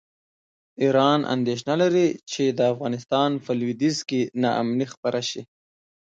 [0.83, 5.41] ایران اندېښنه لري چې د افغانستان په لویدیځ کې ناامني خپره شي.